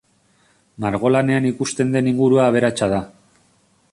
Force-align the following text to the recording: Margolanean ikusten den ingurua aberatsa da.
Margolanean 0.85 1.45
ikusten 1.49 1.93
den 1.97 2.11
ingurua 2.13 2.47
aberatsa 2.53 2.91
da. 2.95 3.03